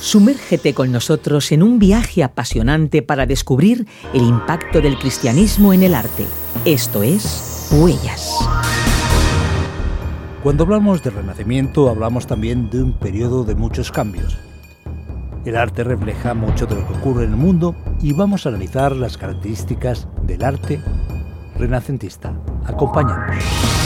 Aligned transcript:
Sumérgete 0.00 0.74
con 0.74 0.90
nosotros 0.90 1.52
en 1.52 1.62
un 1.62 1.78
viaje 1.78 2.24
apasionante 2.24 3.02
para 3.02 3.26
descubrir 3.26 3.86
el 4.12 4.22
impacto 4.22 4.80
del 4.80 4.98
cristianismo 4.98 5.72
en 5.72 5.82
el 5.82 5.94
arte. 5.94 6.26
Esto 6.64 7.02
es 7.02 7.68
Huellas. 7.70 8.34
Cuando 10.42 10.64
hablamos 10.64 11.02
de 11.02 11.10
renacimiento 11.10 11.88
hablamos 11.88 12.26
también 12.26 12.70
de 12.70 12.82
un 12.82 12.92
periodo 12.94 13.44
de 13.44 13.54
muchos 13.54 13.92
cambios. 13.92 14.38
El 15.44 15.56
arte 15.56 15.84
refleja 15.84 16.34
mucho 16.34 16.66
de 16.66 16.74
lo 16.74 16.88
que 16.88 16.94
ocurre 16.94 17.24
en 17.24 17.30
el 17.30 17.36
mundo 17.36 17.76
y 18.02 18.12
vamos 18.12 18.46
a 18.46 18.48
analizar 18.48 18.96
las 18.96 19.16
características 19.16 20.08
del 20.22 20.42
arte 20.42 20.80
renacentista. 21.56 22.32
Acompáñanos. 22.66 23.79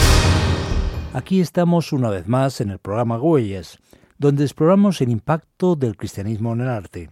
Aquí 1.15 1.39
estamos 1.39 1.93
una 1.93 2.09
vez 2.09 2.27
más 2.27 2.59
en 2.59 2.71
el 2.71 2.79
programa 2.79 3.17
Huellas, 3.17 3.79
donde 4.17 4.43
exploramos 4.43 4.99
el 4.99 5.09
impacto 5.09 5.77
del 5.77 5.95
cristianismo 5.95 6.51
en 6.51 6.59
el 6.59 6.67
arte. 6.67 7.09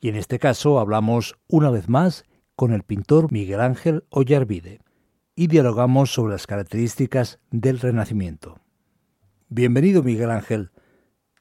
Y 0.00 0.08
en 0.08 0.16
este 0.16 0.38
caso 0.38 0.80
hablamos 0.80 1.36
una 1.46 1.68
vez 1.68 1.90
más 1.90 2.24
con 2.54 2.72
el 2.72 2.84
pintor 2.84 3.30
Miguel 3.30 3.60
Ángel 3.60 4.04
Ollarvide 4.08 4.80
y 5.34 5.48
dialogamos 5.48 6.10
sobre 6.10 6.32
las 6.32 6.46
características 6.46 7.38
del 7.50 7.80
Renacimiento. 7.80 8.60
Bienvenido 9.50 10.02
Miguel 10.02 10.30
Ángel. 10.30 10.70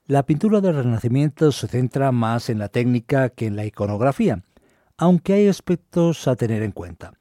La 0.07 0.25
pintura 0.25 0.59
del 0.59 0.75
Renacimiento 0.75 1.53
se 1.53 1.69
centra 1.69 2.11
más 2.11 2.49
en 2.49 2.59
la 2.59 2.67
técnica 2.67 3.29
que 3.29 3.45
en 3.45 3.55
la 3.55 3.65
iconografía, 3.65 4.43
aunque 4.97 5.31
hay 5.31 5.47
aspectos 5.47 6.27
a 6.27 6.35
tener 6.35 6.63
en 6.63 6.73
cuenta. 6.73 7.13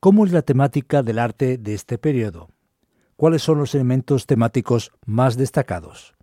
¿Cómo 0.00 0.24
es 0.24 0.32
la 0.32 0.40
temática 0.40 1.02
del 1.02 1.18
arte 1.18 1.58
de 1.58 1.74
este 1.74 1.98
periodo? 1.98 2.48
¿Cuáles 3.20 3.42
son 3.42 3.58
los 3.58 3.74
elementos 3.74 4.24
temáticos 4.24 4.92
más 5.04 5.36
destacados? 5.36 6.14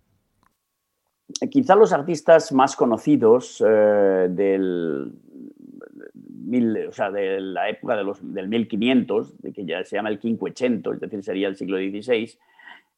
Quizá 1.48 1.76
los 1.76 1.92
artistas 1.92 2.50
más 2.50 2.74
conocidos 2.74 3.62
eh, 3.64 4.26
del, 4.28 5.12
de 6.12 7.40
la 7.40 7.68
época 7.68 7.94
de 7.94 8.02
los, 8.02 8.18
del 8.34 8.48
1500, 8.48 9.38
de 9.40 9.52
que 9.52 9.64
ya 9.64 9.84
se 9.84 9.94
llama 9.94 10.08
el 10.08 10.18
Quinquecento, 10.18 10.92
es 10.92 10.98
decir, 10.98 11.22
sería 11.22 11.46
el 11.46 11.54
siglo 11.54 11.76
XVI, 11.76 12.36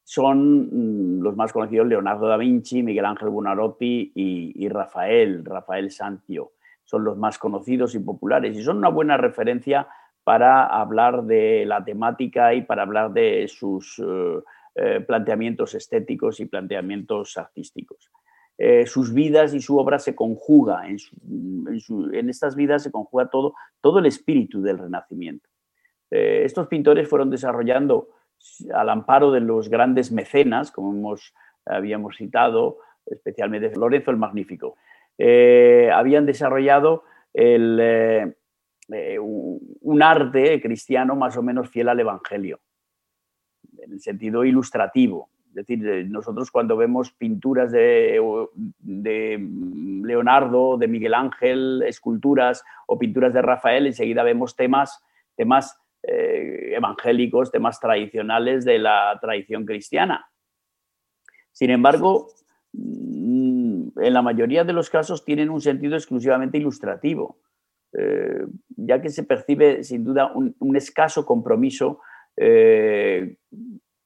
son 0.03 1.19
mm, 1.19 1.21
los 1.21 1.37
más 1.37 1.53
conocidos 1.53 1.87
Leonardo 1.87 2.27
da 2.27 2.39
Vinci, 2.39 2.83
Miguel 2.83 3.05
Ángel 3.05 3.29
Buonarroti 3.29 4.13
y, 4.15 4.65
y, 4.65 4.69
Rafael, 4.71 5.45
Rafael 5.45 5.91
Santio. 5.91 6.53
Son 6.87 7.05
los 7.05 7.19
más 7.19 7.37
conocidos 7.37 7.95
y 7.95 7.99
populares 7.99 8.57
y 8.57 8.63
son 8.63 8.79
una 8.79 8.89
buena 8.89 9.19
referencia 9.19 9.89
para 10.31 10.65
hablar 10.65 11.25
de 11.25 11.65
la 11.67 11.85
temática 11.85 12.55
y 12.55 12.63
para 12.63 12.83
hablar 12.83 13.13
de 13.13 13.49
sus 13.49 13.99
eh, 13.99 14.39
eh, 14.77 15.01
planteamientos 15.01 15.75
estéticos 15.75 16.39
y 16.39 16.47
planteamientos 16.47 17.37
artísticos. 17.37 18.13
Eh, 18.57 18.87
sus 18.87 19.13
vidas 19.13 19.55
y 19.55 19.61
su 19.61 19.77
obra 19.77 19.99
se 19.99 20.15
conjuga, 20.15 20.87
en, 20.87 22.29
estas 22.29 22.55
vidas 22.55 22.85
se 22.85 22.93
conjuga 22.93 23.27
todo, 23.29 23.55
todo 23.81 23.99
el 23.99 24.07
espíritu 24.07 24.63
del 24.63 24.79
Renacimiento. 24.79 25.49
estos 26.11 26.69
pintores 26.69 27.09
fueron 27.09 27.29
desarrollando 27.31 28.11
al 28.73 28.89
amparo 28.89 29.33
de 29.33 29.41
los 29.41 29.69
grandes 29.69 30.13
mecenas, 30.13 30.71
como 30.71 30.93
hemos, 30.93 31.35
habíamos 31.67 32.17
citado, 32.17 32.79
especialmente 33.05 33.73
Lorenzo 33.77 34.13
el 34.13 34.17
Magnífico. 34.17 34.77
habían 35.93 36.25
desarrollado 36.25 37.03
el, 37.35 38.37
eh, 38.93 39.19
un 39.19 40.03
arte 40.03 40.61
cristiano 40.61 41.17
más 41.17 41.37
o 41.37 41.43
menos 41.43 41.69
fiel 41.69 41.89
al 41.89 42.01
Evangelio, 42.01 42.61
en 43.79 43.93
el 43.93 44.01
sentido 44.01 44.45
ilustrativo. 44.45 45.31
Es 45.51 45.55
decir, 45.55 45.87
eh, 45.89 46.05
nosotros 46.05 46.51
cuando 46.53 46.77
vemos 46.77 47.11
pinturas 47.13 47.73
de, 47.73 48.21
Leonardo, 50.05 50.79
de 50.79 50.87
Miguel 50.87 51.15
Ángel, 51.15 51.83
esculturas 51.87 52.63
o 52.87 52.97
pinturas 52.99 53.35
de 53.35 53.43
Rafael, 53.43 53.87
enseguida 53.87 54.23
vemos 54.23 54.55
temas, 54.55 55.03
temas 55.35 55.77
eh, 56.05 56.75
evangélicos, 56.77 57.51
temas 57.51 57.81
tradicionales 57.81 58.65
de 58.65 58.79
la 58.79 59.19
tradición 59.21 59.67
cristiana. 59.67 60.31
Sin 61.51 61.71
embargo, 61.71 62.29
mm, 62.73 63.99
en 64.01 64.15
la 64.15 64.23
mayoría 64.23 64.63
de 64.63 64.73
los 64.73 64.89
casos 64.89 65.25
tienen 65.25 65.51
un 65.51 65.61
sentido 65.61 65.97
exclusivamente 65.97 66.59
ilustrativo. 66.59 67.39
Eh, 67.93 68.47
ya 68.77 69.03
que 69.03 69.09
se 69.09 69.25
percibe 69.25 69.83
sin 69.83 70.05
duda 70.05 70.33
un, 70.33 70.77
escaso 70.77 71.27
compromiso 71.27 72.01
eh, 72.37 73.37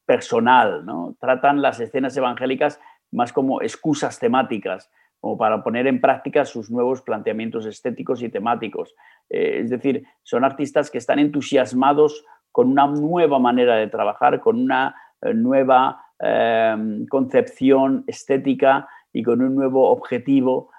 personal. 0.07 0.85
¿no? 0.87 1.17
Tratan 1.21 1.61
las 1.61 1.81
escenas 1.81 2.17
evangélicas 2.17 2.81
más 3.13 3.33
como 3.33 3.63
excusas 3.63 4.19
temáticas, 4.19 4.91
como 5.21 5.37
para 5.37 5.63
poner 5.63 5.87
en 5.87 6.01
práctica 6.01 6.45
sus 6.45 6.71
nuevos 6.71 7.03
planteamientos 7.03 7.67
estéticos 7.67 8.23
y 8.23 8.31
temáticos. 8.31 8.95
Eh, 9.29 9.61
es 9.61 9.71
decir, 9.71 10.07
son 10.23 10.45
artistas 10.45 10.91
que 10.91 10.99
están 10.99 11.19
entusiasmados 11.19 12.25
con 12.51 12.69
una 12.69 12.87
nueva 12.87 13.39
manera 13.39 13.77
de 13.77 13.89
trabajar, 13.89 14.41
con 14.41 14.61
una 14.61 14.95
nueva 15.35 16.01
concepción 17.11 18.05
estética 18.07 18.89
y 19.13 19.23
con 19.23 19.43
un 19.43 19.55
nuevo 19.55 19.91
objetivo 19.91 20.71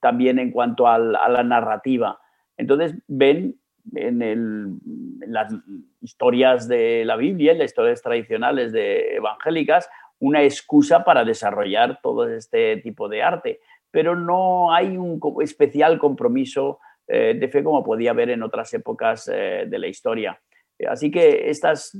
también 0.00 0.38
en 0.38 0.50
cuanto 0.50 0.86
a 0.86 0.98
la 0.98 1.42
narrativa. 1.42 2.18
Entonces 2.56 2.94
ven 3.06 3.60
en, 3.94 4.80
las 5.26 5.52
historias 6.00 6.68
de 6.68 7.04
la 7.04 7.16
Biblia, 7.16 7.52
en 7.52 7.58
las 7.58 7.70
historias 7.70 8.02
tradicionales 8.02 8.72
de 8.72 9.16
evangélicas, 9.16 9.88
una 10.18 10.42
excusa 10.42 11.04
para 11.04 11.24
desarrollar 11.24 12.00
todo 12.02 12.28
este 12.28 12.76
tipo 12.78 13.08
de 13.08 13.22
arte, 13.22 13.60
pero 13.90 14.14
no 14.14 14.72
hay 14.72 14.96
un 14.96 15.20
especial 15.42 15.98
compromiso 15.98 16.78
eh, 17.08 17.34
de 17.38 17.48
fe 17.48 17.64
como 17.64 17.82
podía 17.82 18.10
haber 18.10 18.30
en 18.30 18.42
otras 18.42 18.72
épocas 18.74 19.30
eh, 19.32 19.64
de 19.66 19.78
la 19.78 19.88
historia. 19.88 20.40
Así 20.88 21.10
que 21.10 21.50
estas 21.50 21.96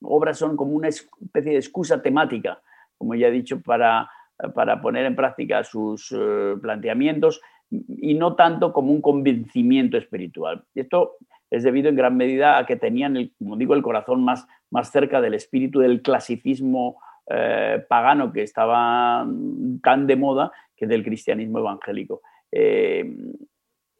obras 0.00 0.38
son 0.38 0.56
como 0.56 0.72
una 0.72 0.88
especie 0.88 1.52
de 1.52 1.58
excusa 1.58 2.00
temática, 2.00 2.60
como 2.96 3.14
ya 3.14 3.28
he 3.28 3.32
dicho, 3.32 3.60
para 3.60 4.08
para 4.54 4.80
poner 4.80 5.06
en 5.06 5.16
práctica 5.16 5.64
sus 5.64 6.12
eh, 6.12 6.54
planteamientos 6.60 7.40
y 7.70 8.14
no 8.14 8.34
tanto 8.34 8.72
como 8.72 8.92
un 8.92 9.00
convencimiento 9.00 9.96
espiritual. 9.96 10.64
Esto 10.74 11.16
es 11.50 11.62
debido 11.62 11.88
en 11.88 11.96
gran 11.96 12.16
medida 12.16 12.58
a 12.58 12.66
que 12.66 12.76
tenían, 12.76 13.16
el, 13.16 13.32
como 13.38 13.56
digo, 13.56 13.74
el 13.74 13.82
corazón 13.82 14.22
más, 14.22 14.46
más 14.70 14.90
cerca 14.90 15.20
del 15.20 15.34
espíritu 15.34 15.80
del 15.80 16.02
clasicismo 16.02 17.00
eh, 17.28 17.84
pagano 17.88 18.32
que 18.32 18.42
estaba 18.42 19.26
tan 19.82 20.06
de 20.06 20.16
moda 20.16 20.52
que 20.76 20.86
del 20.86 21.02
cristianismo 21.02 21.58
evangélico. 21.58 22.20
Eh, 22.52 23.16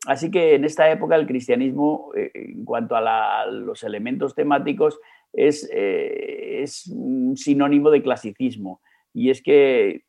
así 0.06 0.30
que 0.30 0.54
en 0.54 0.64
esta 0.64 0.90
época 0.90 1.16
el 1.16 1.26
cristianismo, 1.26 2.12
en 2.14 2.64
cuanto 2.64 2.94
a, 2.94 3.46
los 3.46 3.82
elementos 3.82 4.34
temáticos, 4.34 5.00
es, 5.32 5.68
es 5.72 6.86
un 6.88 7.36
sinónimo 7.36 7.90
de 7.90 8.02
clasicismo. 8.02 8.80
Y 9.12 9.30
es 9.30 9.42
que 9.42 10.04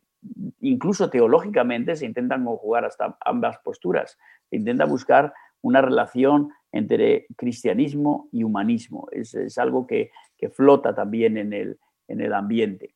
incluso 0.61 1.09
teológicamente 1.09 1.95
se 1.95 2.05
intentan 2.05 2.45
conjugar 2.45 2.85
hasta 2.85 3.17
ambas 3.25 3.57
posturas. 3.59 4.17
Se 4.49 4.55
intenta 4.55 4.85
buscar 4.85 5.33
una 5.61 5.81
relación 5.81 6.51
entre 6.71 7.27
cristianismo 7.35 8.29
y 8.31 8.43
humanismo. 8.43 9.07
Es, 9.11 9.57
algo 9.57 9.87
que, 9.87 10.11
flota 10.53 10.93
también 10.93 11.37
en 11.37 11.53
el, 11.53 11.79
en 12.07 12.21
el 12.21 12.33
ambiente. 12.33 12.95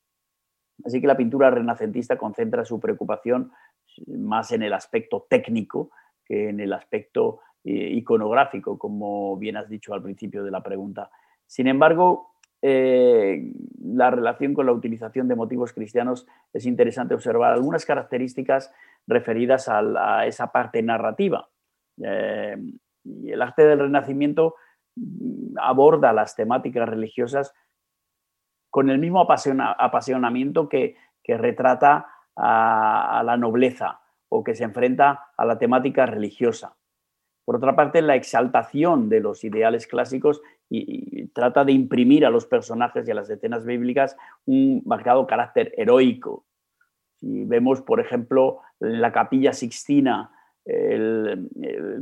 Así 0.84 1.02
que 1.02 1.08
la 1.08 1.18
pintura 1.18 1.50
renacentista 1.50 2.18
concentra 2.18 2.66
su 2.66 2.80
preocupación 2.80 3.52
más 4.08 4.52
en 4.52 4.64
el 4.64 4.74
aspecto 4.74 5.26
técnico 5.30 5.92
que 6.26 6.50
en 6.50 6.60
el 6.60 6.74
aspecto 6.74 7.42
eh, 7.64 7.90
iconográfico, 7.94 8.78
como 8.78 9.38
bien 9.38 9.58
has 9.58 9.70
dicho 9.70 9.94
al 9.94 10.02
principio 10.02 10.44
de 10.44 10.52
la 10.52 10.64
pregunta. 10.64 11.10
Sin 11.46 11.68
embargo, 11.68 12.31
eh, 12.62 13.52
la 13.84 14.12
relación 14.12 14.54
con 14.54 14.68
la 14.68 14.72
utilización 14.72 15.28
de 15.28 15.36
motivos 15.36 15.74
cristianos 15.74 16.28
es 16.54 16.66
interesante 16.66 17.16
observar 17.16 17.54
algunas 17.54 17.86
características 17.86 18.72
referidas 19.08 19.68
a, 19.68 20.26
esa 20.28 20.52
parte 20.52 20.82
narrativa. 20.84 21.50
Eh, 22.04 22.58
el 23.26 23.42
arte 23.42 23.66
del 23.66 23.80
Renacimiento 23.80 24.56
mm, 24.96 25.58
aborda 25.60 26.14
las 26.14 26.36
temáticas 26.36 26.88
religiosas 26.88 27.54
con 28.70 28.90
el 28.90 29.00
mismo 29.00 29.22
apasionamiento 29.22 30.70
que, 30.70 30.96
retrata 31.28 32.08
a, 32.36 33.24
la 33.26 33.38
nobleza 33.38 34.02
o 34.28 34.44
que 34.44 34.54
se 34.54 34.66
enfrenta 34.66 35.32
a 35.38 35.46
la 35.46 35.58
temática 35.58 36.06
religiosa. 36.06 36.76
Por 37.52 37.58
otra 37.58 37.76
parte, 37.76 38.02
la 38.02 38.16
exaltación 38.16 39.10
de 39.10 39.20
los 39.20 39.44
ideales 39.44 39.86
clásicos 39.86 40.42
y, 40.70 41.28
trata 41.34 41.66
de 41.66 41.74
imprimir 41.74 42.26
a 42.26 42.30
los 42.30 42.46
personajes 42.46 43.06
y 43.06 43.12
a 43.12 43.14
las 43.14 43.30
escenas 43.30 43.66
bíblicas 43.66 44.16
un 44.46 44.82
marcado 44.86 45.28
carácter 45.28 45.74
heroico. 45.76 46.46
Si 47.20 47.44
vemos, 47.44 47.82
por 47.82 48.00
ejemplo, 48.00 48.60
en 48.80 49.02
la 49.02 49.12
capilla 49.12 49.52
sixtina, 49.52 50.32
el, 50.64 51.50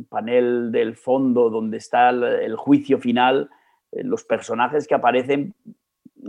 panel 0.08 0.72
del 0.72 0.96
fondo 0.96 1.50
donde 1.50 1.78
está 1.78 2.12
el, 2.12 2.56
juicio 2.56 3.00
final, 3.00 3.50
eh, 3.92 4.04
los 4.04 4.26
personajes 4.26 4.88
que 4.88 4.94
aparecen, 4.94 5.56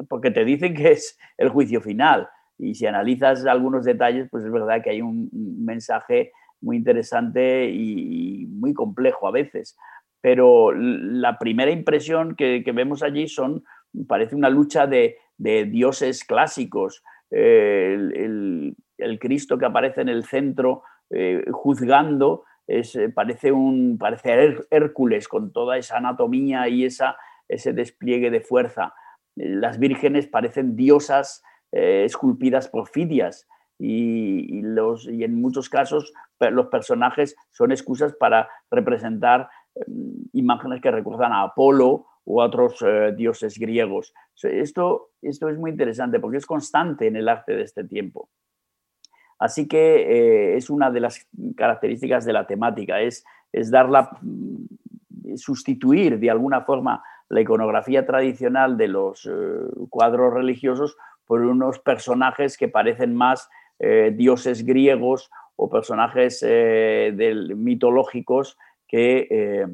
porque 0.09 0.31
te 0.31 0.47
dicen 0.47 0.73
que 0.73 0.93
es 0.93 1.19
el 1.37 1.51
juicio 1.51 1.83
final. 1.83 2.27
Y 2.57 2.75
si 2.75 2.87
analizas 2.87 3.45
algunos 3.45 3.85
detalles, 3.85 4.31
pues 4.31 4.45
es 4.45 4.51
verdad 4.51 4.83
que 4.83 4.89
hay 4.89 5.03
un, 5.03 5.29
mensaje 5.63 6.33
muy 6.61 6.77
interesante 6.77 7.71
y, 7.71 8.47
muy 8.47 8.75
complejo 8.75 9.27
a 9.27 9.33
veces. 9.33 9.77
Pero 10.21 10.73
la 10.73 11.39
primera 11.39 11.71
impresión 11.71 12.35
que, 12.37 12.63
vemos 12.75 13.03
allí 13.03 13.27
son, 13.27 13.65
parece 14.07 14.35
una 14.35 14.51
lucha 14.51 14.87
de, 14.87 15.17
dioses 15.39 16.25
clásicos. 16.25 17.03
el, 17.31 18.75
Cristo 19.19 19.57
que 19.57 19.65
aparece 19.65 20.03
en 20.03 20.11
el 20.11 20.25
centro 20.25 20.83
eh, 21.09 21.45
juzgando, 21.51 22.45
es, 22.67 22.95
eh, 22.95 23.09
parece, 23.09 23.51
un, 23.51 23.99
parece 23.99 24.57
Hércules 24.71 25.27
con 25.27 25.53
toda 25.53 25.77
esa 25.77 25.97
anatomía 25.97 26.69
y 26.69 26.85
esa, 26.85 27.17
ese 27.49 27.73
despliegue 27.73 28.31
de 28.31 28.41
fuerza. 28.41 28.95
Las 29.37 29.79
vírgenes 29.79 30.27
parecen 30.27 30.77
diosas 30.77 31.43
eh, 31.73 32.05
esculpidas 32.05 32.69
por 32.69 32.89
Fidias 32.89 33.49
y, 33.81 34.61
los, 34.63 35.09
y 35.09 35.25
en 35.25 35.41
muchos 35.41 35.69
casos 35.69 36.13
los 36.39 36.67
personajes 36.67 37.35
son 37.51 37.73
excusas 37.73 38.15
para 38.15 38.49
representar 38.71 39.49
mm, 39.87 40.23
imágenes 40.35 40.81
que 40.81 40.91
recuerdan 40.91 41.33
a 41.33 41.43
Apolo 41.43 42.07
o 42.25 42.43
otros 42.43 42.85
dioses 43.17 43.59
griegos. 43.59 44.13
Esto, 44.43 45.11
esto 45.23 45.49
es 45.49 45.59
muy 45.59 45.71
interesante 45.71 46.21
porque 46.21 46.37
es 46.37 46.47
constante 46.47 47.07
en 47.07 47.17
el 47.17 47.29
arte 47.29 47.57
de 47.57 47.63
este 47.63 47.85
tiempo. 47.85 48.29
Así 49.41 49.67
que 49.67 50.53
eh, 50.53 50.57
es 50.57 50.69
una 50.69 50.91
de 50.91 51.01
las 51.01 51.27
características 51.57 52.27
de 52.27 52.35
la 52.35 52.47
temática, 52.47 53.01
es, 53.01 53.25
es 53.51 53.71
darla, 53.71 54.11
mm, 54.21 55.37
sustituir 55.37 56.19
de 56.19 56.31
alguna 56.31 56.61
forma 56.61 57.03
la 57.31 57.41
iconografía 57.41 58.05
tradicional 58.05 58.77
de 58.77 58.89
los 58.89 59.27
eh, 59.27 59.31
cuadros 59.89 60.35
religiosos 60.35 60.97
por 61.25 61.41
unos 61.41 61.79
personajes 61.79 62.59
que 62.59 62.69
parecen 62.69 63.15
más 63.15 63.49
eh, 63.81 64.13
dioses 64.15 64.65
griegos 64.65 65.31
o 65.57 65.69
personajes 65.69 66.43
mitológicos 67.57 68.57
que 68.87 69.67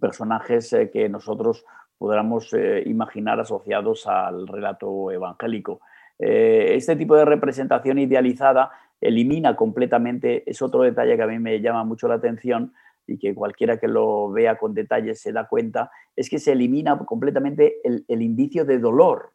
personajes 0.00 0.74
que 0.92 1.08
nosotros 1.08 1.64
podamos 1.98 2.54
imaginar 2.86 3.38
asociados 3.40 4.06
al 4.06 4.46
relato 4.46 5.10
evangélico. 5.10 5.80
Eh, 6.18 6.74
este 6.74 6.96
tipo 6.96 7.16
de 7.16 7.24
representación 7.24 7.98
idealizada 7.98 8.70
elimina 9.00 9.54
completamente, 9.54 10.48
es 10.50 10.60
otro 10.60 10.82
detalle 10.82 11.16
que 11.16 11.22
a 11.22 11.28
mí 11.28 11.38
me 11.38 11.60
llama 11.60 11.84
mucho 11.84 12.08
la 12.08 12.14
atención 12.14 12.72
y 13.06 13.18
que 13.18 13.34
cualquiera 13.34 13.78
que 13.78 13.88
lo 13.88 14.30
vea 14.30 14.58
con 14.58 14.74
detalle 14.74 15.14
se 15.14 15.32
da 15.32 15.46
cuenta, 15.46 15.90
es 16.16 16.28
que 16.28 16.38
se 16.38 16.52
elimina 16.52 16.98
completamente 16.98 17.76
el, 17.84 18.04
indicio 18.22 18.64
de 18.64 18.78
dolor. 18.78 19.32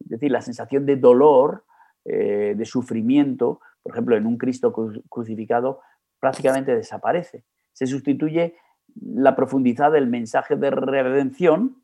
Es 0.00 0.10
decir, 0.10 0.30
la 0.32 0.42
sensación 0.42 0.84
de 0.84 0.96
dolor, 0.96 1.64
eh, 2.04 2.54
de 2.56 2.64
sufrimiento, 2.64 3.60
por 3.82 3.92
ejemplo, 3.92 4.16
en 4.16 4.26
un 4.26 4.38
Cristo 4.38 4.72
crucificado, 5.08 5.80
prácticamente 6.20 6.74
desaparece. 6.74 7.44
Se 7.72 7.86
sustituye 7.86 8.56
la 8.94 9.34
profundidad 9.34 9.92
del 9.92 10.06
mensaje 10.06 10.56
de 10.56 10.70
redención 10.70 11.82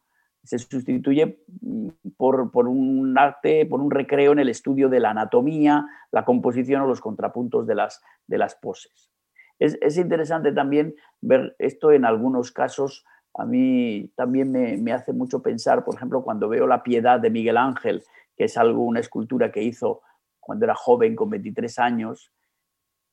se 0.49 0.59
sustituye 0.59 1.45
mm, 1.61 1.89
por, 2.17 2.69
un 2.69 3.19
arte, 3.19 3.67
por 3.67 3.81
un 3.81 3.91
recreo 3.91 4.33
en 4.33 4.39
el 4.39 4.49
estudio 4.49 4.89
de 4.89 5.01
la 5.01 5.11
anatomía, 5.11 5.87
la 6.11 6.25
composición 6.25 6.83
o 6.83 6.87
los 6.87 7.01
contrapuntos 7.01 7.67
de 7.67 7.75
las, 7.75 8.03
de 8.27 8.39
las 8.39 8.55
poses. 8.55 9.11
Es, 9.59 9.99
interesante 9.99 10.53
también 10.53 10.95
ver 11.21 11.57
esto 11.59 11.93
en 11.93 12.05
algunos 12.05 12.53
casos. 12.53 13.05
A 13.35 13.45
mí 13.45 14.13
también 14.15 14.53
me, 14.53 14.93
hace 14.93 15.13
mucho 15.13 15.43
pensar, 15.43 15.85
por 15.85 15.97
ejemplo, 15.97 16.23
cuando 16.23 16.49
veo 16.49 16.67
la 16.67 16.83
piedad 16.83 17.21
de 17.21 17.31
Miguel 17.31 17.57
Ángel, 17.57 18.05
que 18.37 18.45
es 18.45 18.57
algo, 18.57 18.85
una 18.85 19.01
escultura 19.01 19.51
que 19.51 19.63
hizo 19.63 20.03
cuando 20.49 20.65
era 20.65 20.75
joven, 20.75 21.15
con 21.15 21.29
23 21.29 21.79
años, 21.79 22.33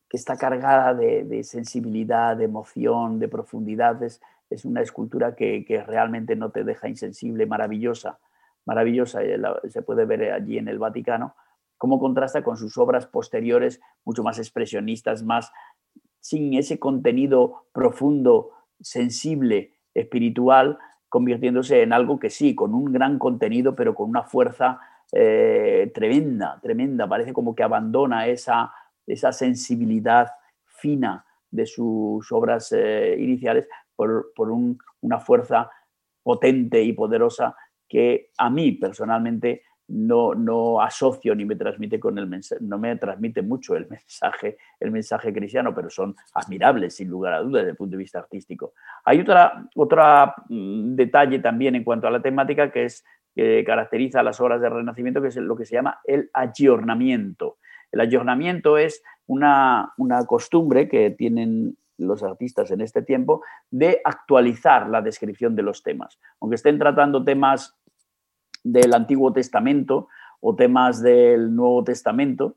que 0.10 0.16
está 0.16 0.38
cargada 0.38 0.94
de, 0.94 1.44
sensibilidad, 1.44 2.38
de 2.38 2.46
emoción, 2.46 3.20
de 3.20 3.28
profundidades. 3.28 4.22
Es 4.50 4.64
una 4.64 4.82
escultura 4.82 5.36
que, 5.36 5.84
realmente 5.86 6.38
no 6.38 6.52
te 6.52 6.64
deja 6.64 6.88
insensible, 6.88 7.46
maravillosa, 7.46 8.20
maravillosa, 8.66 9.22
eh, 9.22 9.38
se 9.68 9.82
puede 9.82 10.06
ver 10.06 10.32
allí 10.32 10.58
en 10.58 10.70
el 10.70 10.80
Vaticano, 10.80 11.36
cómo 11.78 12.00
contrasta 12.00 12.42
con 12.42 12.56
sus 12.56 12.78
obras 12.78 13.06
posteriores, 13.06 13.82
mucho 14.06 14.24
más 14.24 14.40
expresionistas, 14.40 15.22
más 15.22 15.52
sin 16.22 16.54
ese 16.54 16.80
contenido 16.80 17.66
profundo, 17.74 18.52
sensible, 18.80 19.74
espiritual, 19.94 20.78
convirtiéndose 21.10 21.82
en 21.82 21.92
algo 21.92 22.18
que 22.18 22.30
sí, 22.30 22.56
con 22.56 22.74
un 22.74 22.94
gran 22.94 23.20
contenido, 23.20 23.76
pero 23.76 23.94
con 23.94 24.10
una 24.10 24.24
fuerza 24.24 24.80
eh, 25.12 25.92
tremenda, 25.94 26.60
tremenda. 26.62 27.08
Parece 27.08 27.34
como 27.34 27.56
que 27.56 27.64
abandona 27.64 28.28
esa, 28.28 28.72
esa 29.06 29.32
sensibilidad 29.32 30.30
fina 30.66 31.26
de 31.50 31.66
sus 31.66 32.32
obras 32.32 32.72
eh, 32.72 33.16
iniciales 33.18 33.68
por, 33.96 34.32
una 35.02 35.20
fuerza 35.20 35.70
potente 36.22 36.82
y 36.82 36.94
poderosa 36.94 37.56
que 37.88 38.32
a 38.38 38.50
mí 38.50 38.74
personalmente 38.74 39.62
no, 39.88 40.34
no, 40.34 40.82
asocio 40.82 41.36
ni 41.36 41.46
me 41.46 41.56
transmite 41.56 42.00
con 42.00 42.18
el 42.18 42.28
no 42.62 42.80
me 42.80 42.96
transmite 42.96 43.44
mucho 43.44 43.76
el 43.76 43.88
mensaje, 43.90 44.58
el 44.80 44.92
mensaje 44.92 45.32
cristiano, 45.32 45.74
pero 45.76 45.90
son 45.90 46.16
admirables 46.34 46.96
sin 46.96 47.10
lugar 47.10 47.34
a 47.34 47.42
dudas 47.42 47.62
desde 47.62 47.72
el 47.72 47.78
punto 47.78 47.92
de 47.92 48.04
vista 48.04 48.20
artístico. 48.20 48.74
Hay 49.06 49.22
otra, 49.22 49.70
otra 49.76 50.34
mm, 50.50 50.96
detalle 50.96 51.40
también 51.40 51.76
en 51.76 51.84
cuanto 51.84 52.08
a 52.08 52.12
la 52.12 52.22
temática 52.22 52.72
que 52.72 52.86
es 52.86 53.06
que 53.36 53.64
caracteriza 53.66 54.24
las 54.24 54.40
obras 54.40 54.62
del 54.62 54.72
Renacimiento, 54.72 55.22
que 55.22 55.28
es 55.28 55.36
lo 55.36 55.56
que 55.56 55.66
se 55.66 55.76
llama 55.76 56.00
el 56.06 56.30
ayornamiento. 56.34 57.58
El 57.92 58.00
ayornamiento 58.00 58.78
es 58.78 59.04
una, 59.28 59.94
una 59.98 60.26
costumbre 60.26 60.88
que 60.88 61.12
tienen 61.12 61.78
los 61.98 62.24
artistas 62.24 62.72
en 62.72 62.82
este 62.82 63.02
tiempo 63.02 63.44
de 63.70 64.02
actualizar 64.04 64.90
la 64.90 65.02
descripción 65.02 65.56
de 65.56 65.64
los 65.64 65.84
temas. 65.84 66.20
Aunque 66.40 66.56
estén 66.56 66.80
tratando 66.80 67.24
temas 67.24 67.76
del 68.64 68.94
Antiguo 68.94 69.32
Testamento 69.32 70.08
o 70.40 70.56
temas 70.56 71.02
del 71.02 71.56
Nuevo 71.56 71.84
Testamento, 71.84 72.56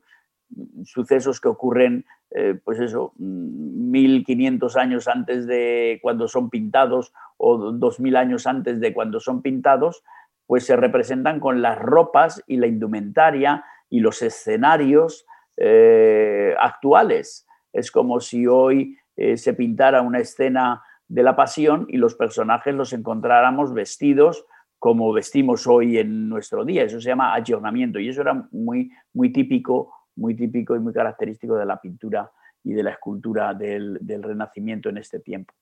sucesos 0.83 1.39
que 1.39 1.47
ocurren, 1.47 2.05
eh, 2.31 2.59
pues 2.63 2.79
eso, 2.79 3.13
1500 3.17 4.75
años 4.75 5.07
antes 5.07 5.45
de 5.47 5.99
cuando 6.01 6.27
son 6.27 6.49
pintados 6.49 7.13
o 7.37 7.71
2000 7.71 8.15
años 8.15 8.47
antes 8.47 8.79
de 8.79 8.93
cuando 8.93 9.19
son 9.19 9.41
pintados, 9.41 10.03
pues 10.49 10.65
se 10.65 10.75
representan 10.75 11.39
con 11.39 11.61
las 11.61 11.77
ropas 11.77 12.43
y 12.47 12.57
la 12.57 12.65
indumentaria 12.65 13.63
y 13.87 13.99
los 13.99 14.23
escenarios 14.23 15.27
eh, 15.55 16.55
actuales. 16.59 17.47
Es 17.71 17.91
como 17.91 18.19
si 18.19 18.47
hoy 18.47 18.97
eh, 19.15 19.37
se 19.37 19.53
pintara 19.53 20.01
una 20.01 20.17
escena 20.17 20.81
de 21.07 21.21
la 21.21 21.35
pasión 21.35 21.85
y 21.87 21.97
los 21.97 22.15
personajes 22.15 22.73
los 22.73 22.93
encontráramos 22.93 23.75
vestidos 23.75 24.43
como 24.79 25.13
vestimos 25.13 25.67
hoy 25.67 25.99
en 25.99 26.27
nuestro 26.29 26.65
día. 26.65 26.81
Eso 26.81 26.99
se 26.99 27.09
llama 27.09 27.35
ayornamiento 27.35 27.99
y 27.99 28.09
eso 28.09 28.21
era 28.21 28.47
muy, 28.49 28.91
muy 29.13 29.31
típico, 29.31 29.93
muy 30.15 30.35
típico 30.35 30.75
y 30.75 30.79
muy 30.79 30.93
característico 30.93 31.57
de 31.57 31.67
la 31.67 31.79
pintura 31.79 32.31
y 32.63 32.73
de 32.73 32.81
la 32.81 32.89
escultura 32.89 33.53
del, 33.53 33.99
del 34.01 34.23
Renacimiento 34.23 34.89
en 34.89 34.97
este 34.97 35.19
tiempo. 35.19 35.53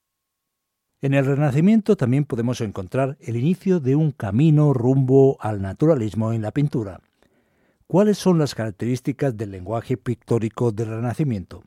En 1.00 1.14
el 1.14 1.28
Renacimiento 1.28 1.96
también 1.96 2.26
podemos 2.26 2.60
encontrar 2.60 3.18
el 3.20 3.36
inicio 3.36 3.80
de 3.80 3.96
un 3.96 4.12
camino 4.12 4.74
rumbo 4.74 5.38
al 5.40 5.62
naturalismo 5.62 6.34
en 6.34 6.42
la 6.42 6.50
pintura. 6.50 7.02
¿Cuáles 7.86 8.18
son 8.18 8.40
las 8.40 8.56
características 8.56 9.38
del 9.38 9.52
lenguaje 9.52 9.96
pictórico 9.96 10.72
del 10.72 10.88
Renacimiento? 10.88 11.62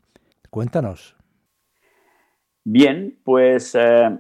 Cuéntanos. 0.51 1.17
Bien, 2.65 3.21
pues 3.23 3.77
eh, 3.77 4.19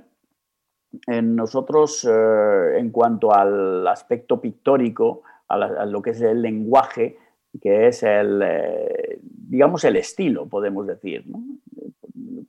en 1.08 1.34
nosotros, 1.34 2.06
eh, 2.08 2.78
en 2.78 2.90
cuanto 2.90 3.34
al 3.34 3.88
aspecto 3.88 4.40
pictórico, 4.40 5.22
a, 5.48 5.86
lo 5.86 6.00
que 6.02 6.10
es 6.10 6.20
el 6.20 6.40
lenguaje, 6.40 7.18
que 7.60 7.88
es 7.88 8.04
el, 8.04 8.42
eh, 8.44 9.18
digamos, 9.22 9.82
el 9.82 9.96
estilo, 9.96 10.46
podemos 10.46 10.86
decir. 10.86 11.24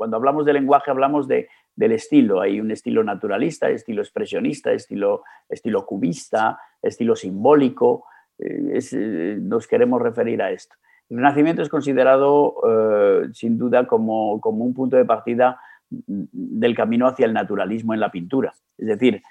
Cuando 0.01 0.17
hablamos 0.17 0.47
de 0.47 0.53
lenguaje 0.53 0.89
hablamos 0.89 1.27
de, 1.27 1.47
del 1.75 1.91
estilo. 1.91 2.41
Hay 2.41 2.59
un 2.59 2.71
estilo 2.71 3.03
naturalista, 3.03 3.69
estilo 3.69 4.01
expresionista, 4.01 4.71
estilo, 4.71 5.21
estilo 5.47 5.85
cubista, 5.85 6.59
estilo 6.81 7.15
simbólico. 7.15 8.05
Eh, 8.39 8.79
eh, 8.93 9.37
nos 9.39 9.67
queremos 9.67 10.01
referir 10.01 10.41
a 10.41 10.49
esto. 10.49 10.75
El 11.07 11.17
Renacimiento 11.17 11.61
es 11.61 11.69
considerado 11.69 12.55
eh, 12.67 13.29
sin 13.33 13.59
duda 13.59 13.85
como, 13.85 14.41
como, 14.41 14.65
un 14.65 14.73
punto 14.73 14.97
de 14.97 15.05
partida 15.05 15.59
del 15.87 16.75
camino 16.75 17.05
hacia 17.05 17.27
el 17.27 17.33
naturalismo 17.33 17.93
en 17.93 17.99
la 17.99 18.09
pintura. 18.09 18.55
Es 18.79 18.87
decir, 18.87 19.21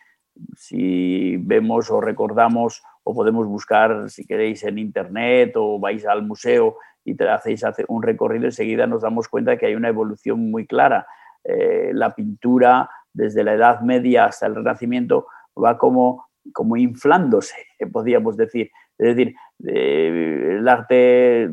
si 0.56 1.36
vemos 1.38 1.90
o 1.90 2.00
recordamos 2.00 2.82
o 3.02 3.14
podemos 3.14 3.46
buscar, 3.46 4.10
si 4.10 4.26
queréis, 4.26 4.62
en 4.64 4.78
internet 4.78 5.52
o 5.56 5.78
vais 5.78 6.04
al 6.06 6.22
museo 6.22 6.76
y 7.04 7.14
te 7.14 7.28
hacéis 7.28 7.64
un 7.88 8.02
recorrido, 8.02 8.46
enseguida 8.46 8.86
nos 8.86 9.02
damos 9.02 9.28
cuenta 9.28 9.56
que 9.56 9.66
hay 9.66 9.74
una 9.74 9.88
evolución 9.88 10.50
muy 10.50 10.66
clara. 10.66 11.06
Eh, 11.44 11.90
la 11.94 12.14
pintura, 12.14 12.90
desde 13.12 13.42
la 13.42 13.54
Edad 13.54 13.80
Media 13.80 14.26
hasta 14.26 14.46
el 14.46 14.54
Renacimiento, 14.54 15.26
va 15.62 15.78
como, 15.78 16.28
como 16.52 16.76
inflándose, 16.76 17.56
podríamos 17.92 18.36
decir. 18.36 18.70
Es 18.98 19.16
decir, 19.16 19.34
eh, 19.66 20.56
el 20.58 20.68
arte 20.68 21.50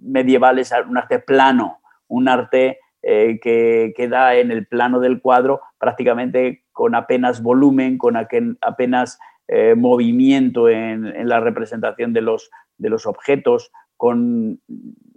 medieval 0.00 0.58
es 0.58 0.72
un 0.88 0.98
arte 0.98 1.20
plano, 1.20 1.78
un 2.08 2.28
arte 2.28 2.78
eh, 3.02 3.38
que 3.40 3.92
queda 3.96 4.36
en 4.36 4.50
el 4.50 4.66
plano 4.66 5.00
del 5.00 5.20
cuadro 5.20 5.60
prácticamente 5.78 6.64
con 6.72 6.94
apenas 6.94 7.42
volumen, 7.42 7.98
con 7.98 8.16
apenas 8.16 9.18
movimiento 9.76 10.70
en, 10.70 11.28
la 11.28 11.38
representación 11.40 12.14
de 12.14 12.22
los, 12.22 12.50
de 12.78 12.88
los 12.88 13.04
objetos, 13.04 13.70
con 13.98 14.60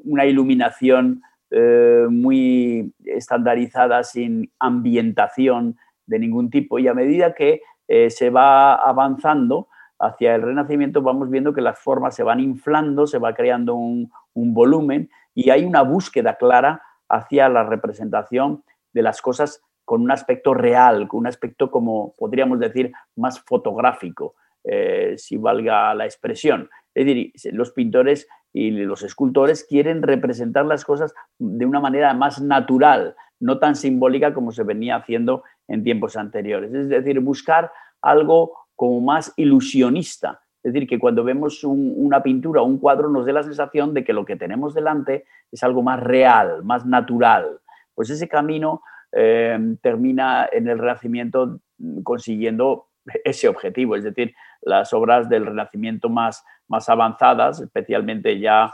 una 0.03 0.25
iluminación 0.25 1.21
eh, 1.51 2.07
muy 2.09 2.93
estandarizada, 3.05 4.03
sin 4.03 4.51
ambientación 4.59 5.77
de 6.05 6.19
ningún 6.19 6.49
tipo. 6.49 6.79
Y 6.79 6.87
a 6.87 6.93
medida 6.93 7.33
que 7.33 7.61
eh, 7.87 8.09
se 8.09 8.29
va 8.29 8.75
avanzando 8.75 9.67
hacia 9.99 10.35
el 10.35 10.41
Renacimiento, 10.41 11.01
vamos 11.01 11.29
viendo 11.29 11.53
que 11.53 11.61
las 11.61 11.79
formas 11.79 12.15
se 12.15 12.23
van 12.23 12.39
inflando, 12.39 13.07
se 13.07 13.19
va 13.19 13.33
creando 13.33 13.75
un, 13.75 14.11
volumen 14.33 15.09
y 15.33 15.49
hay 15.49 15.63
una 15.63 15.81
búsqueda 15.81 16.35
clara 16.35 16.81
hacia 17.09 17.49
la 17.49 17.63
representación 17.63 18.63
de 18.93 19.01
las 19.01 19.21
cosas 19.21 19.61
con 19.83 20.01
un 20.01 20.11
aspecto 20.11 20.53
real, 20.53 21.07
con 21.07 21.21
un 21.21 21.27
aspecto 21.27 21.69
como 21.69 22.15
podríamos 22.17 22.59
decir 22.59 22.91
más 23.15 23.39
fotográfico, 23.39 24.35
eh, 24.63 25.15
si 25.17 25.37
valga 25.37 25.93
la 25.93 26.05
expresión. 26.05 26.69
Es 26.95 27.05
decir, 27.05 27.31
los 27.53 27.71
pintores 27.71 28.27
y 28.51 28.71
los 28.71 29.03
escultores 29.03 29.63
quieren 29.63 30.01
representar 30.01 30.65
las 30.65 30.85
cosas 30.85 31.13
de 31.37 31.65
una 31.65 31.79
manera 31.79 32.13
más 32.13 32.41
natural, 32.41 33.15
no 33.39 33.59
tan 33.59 33.75
simbólica 33.75 34.33
como 34.33 34.51
se 34.51 34.63
venía 34.63 34.95
haciendo 34.95 35.43
en 35.67 35.83
tiempos 35.83 36.15
anteriores. 36.15 36.73
Es 36.73 36.89
decir, 36.89 37.19
buscar 37.19 37.71
algo 38.01 38.57
como 38.75 39.01
más 39.01 39.33
ilusionista. 39.35 40.41
Es 40.65 40.73
decir, 40.73 40.89
que 40.89 40.97
cuando 40.97 41.23
vemos 41.23 41.63
una 41.63 42.23
pintura 42.23 42.63
o 42.63 42.65
un 42.65 42.79
cuadro 42.79 43.07
nos 43.07 43.27
dé 43.27 43.33
la 43.33 43.43
sensación 43.43 43.93
de 43.93 44.03
que 44.03 44.13
lo 44.13 44.25
que 44.25 44.35
tenemos 44.35 44.73
delante 44.73 45.25
es 45.51 45.61
algo 45.61 45.83
más 45.83 45.99
real, 45.99 46.63
más 46.63 46.87
natural. 46.87 47.59
Pues 47.93 48.09
ese 48.09 48.27
camino 48.27 48.81
eh, 49.11 49.75
termina 49.83 50.49
en 50.51 50.67
el 50.67 50.79
Renacimiento 50.79 51.59
consiguiendo 52.01 52.87
ese 53.23 53.47
objetivo, 53.47 53.95
es 53.95 54.05
decir, 54.05 54.33
las 54.63 54.91
obras 54.91 55.29
del 55.29 55.45
Renacimiento 55.45 56.09
más, 56.09 56.43
más 56.67 56.89
avanzadas, 56.89 57.61
especialmente 57.61 58.39
ya 58.39 58.73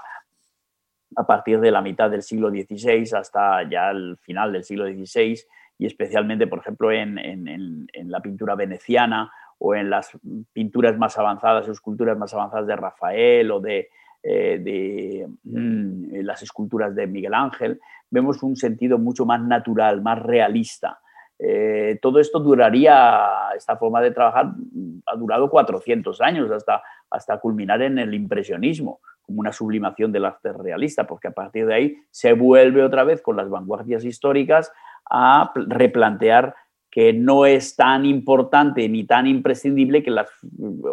a 1.18 1.28
partir 1.28 1.60
de 1.60 1.72
la 1.72 1.82
mitad 1.82 2.10
del 2.10 2.22
siglo 2.22 2.50
XVI 2.52 3.04
hasta 3.18 3.70
ya 3.70 3.92
el 3.92 4.18
final 4.22 4.54
del 4.54 4.64
siglo 4.64 4.86
XVI 4.86 5.38
y 5.78 5.88
especialmente, 5.88 6.48
por 6.48 6.60
ejemplo, 6.60 6.90
en, 6.90 7.88
la 8.06 8.22
pintura 8.22 8.56
veneciana 8.56 9.30
o 9.64 9.76
en 9.76 9.92
las 9.92 10.10
pinturas 10.54 10.98
más 10.98 11.18
avanzadas 11.20 11.68
esculturas 11.68 12.18
más 12.18 12.34
avanzadas 12.34 12.66
de 12.66 12.76
Rafael 12.76 13.52
o 13.52 13.60
de, 13.60 13.90
eh, 14.24 15.28
mm, 15.44 16.22
las 16.24 16.42
esculturas 16.42 16.96
de 16.96 17.06
Miguel 17.06 17.36
Ángel, 17.36 17.80
vemos 18.10 18.42
un 18.42 18.56
sentido 18.56 18.98
mucho 18.98 19.24
más 19.24 19.40
natural, 19.40 20.02
más 20.02 20.20
realista. 20.20 21.00
Eh, 21.38 22.00
todo 22.02 22.20
esto 22.20 22.40
duraría, 22.40 23.50
esta 23.56 23.78
forma 23.78 24.02
de 24.02 24.10
trabajar 24.12 24.52
ha 25.06 25.16
durado 25.16 25.48
400 25.50 26.20
años 26.22 26.50
hasta, 26.50 26.82
hasta 27.12 27.40
culminar 27.40 27.84
en 27.84 28.00
el 28.00 28.16
impresionismo, 28.16 29.00
como 29.22 29.42
una 29.42 29.54
sublimación 29.54 30.12
del 30.12 30.26
arte 30.26 30.54
realista, 30.54 31.06
porque 31.06 31.28
a 31.28 31.32
partir 31.32 31.68
de 31.68 31.76
ahí 31.76 31.98
se 32.10 32.34
vuelve 32.34 32.84
otra 32.84 33.04
vez 33.04 33.22
con 33.22 33.38
las 33.38 33.50
vanguardias 33.50 34.06
históricas 34.06 34.72
a 35.08 35.52
replantear 35.56 36.56
que 36.92 37.14
no 37.14 37.46
es 37.46 37.76
tan 37.78 38.06
importante 38.06 38.88
ni 38.90 39.06
tan 39.06 39.26
imprescindible 39.26 40.04
que 40.04 40.12
las 40.12 40.30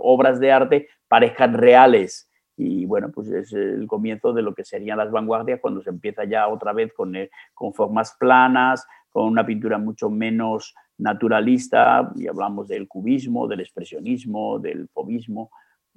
obras 0.00 0.38
de 0.38 0.52
arte 0.52 0.88
parezcan 1.09 1.55
reales. 1.55 2.31
Y 2.57 2.87
bueno, 2.87 3.11
pues 3.12 3.28
es 3.28 3.52
el 3.52 3.87
comienzo 3.87 4.33
de 4.33 4.43
lo 4.43 4.55
que 4.55 4.64
serían 4.64 4.99
las 4.99 5.11
vanguardias 5.11 5.61
cuando 5.61 5.83
se 5.83 5.90
empieza 5.90 6.25
ya 6.25 6.49
otra 6.49 6.73
vez 6.73 6.93
con, 6.93 7.14
eh, 7.17 7.31
con 7.52 7.75
formas 7.75 8.17
planas, 8.19 8.87
con 9.11 9.25
una 9.25 9.45
pintura 9.45 9.78
mucho 9.78 10.09
menos 10.09 10.75
naturalista, 10.99 12.12
y 12.17 12.26
hablamos 12.26 12.69
del 12.69 12.88
cubismo, 12.88 13.47
del 13.47 13.61
expresionismo, 13.61 14.59
del 14.59 14.88
fobismo, 14.88 15.50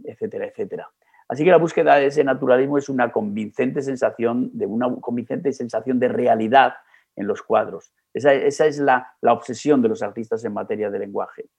etcétera, 0.03 0.45
etcétera. 0.45 0.89
Así 1.27 1.43
que 1.43 1.51
la 1.51 1.57
búsqueda 1.57 1.95
de 1.95 2.07
ese 2.07 2.23
naturalismo 2.23 2.77
es 2.77 2.89
una 2.89 3.11
convincente 3.11 3.81
sensación 3.81 4.49
de 4.53 4.65
una 4.65 4.93
convincente 4.95 5.53
sensación 5.53 5.99
de 5.99 6.09
realidad 6.09 6.73
en 7.15 7.25
los 7.25 7.41
cuadros. 7.41 7.91
Esa, 8.13 8.33
es 8.33 8.77
la, 8.79 9.07
la 9.21 9.33
obsesión 9.33 9.81
de 9.81 9.89
los 9.89 10.01
artistas 10.01 10.43
en 10.43 10.53
materia 10.53 10.89
de 10.89 10.99
lenguaje. 10.99 11.49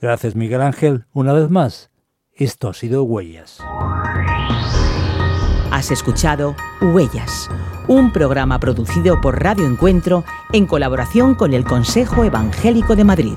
Gracias, 0.00 0.34
Miguel 0.34 0.62
Ángel. 0.62 1.04
Una 1.12 1.32
vez 1.32 1.50
más, 1.50 1.90
esto 2.32 2.68
ha 2.68 2.74
sido 2.74 3.04
Huellas. 3.04 3.60
Has 5.70 5.90
escuchado 5.90 6.56
Huellas 6.80 7.50
un 7.88 8.12
programa 8.12 8.60
producido 8.60 9.20
por 9.20 9.42
Radio 9.42 9.66
Encuentro 9.66 10.22
en 10.52 10.66
colaboración 10.66 11.34
con 11.34 11.54
el 11.54 11.64
Consejo 11.64 12.22
Evangélico 12.22 12.94
de 12.94 13.04
Madrid. 13.04 13.36